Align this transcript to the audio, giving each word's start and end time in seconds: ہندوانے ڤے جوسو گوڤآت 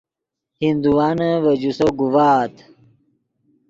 ہندوانے 0.63 1.29
ڤے 1.43 1.53
جوسو 1.61 1.87
گوڤآت 1.99 2.53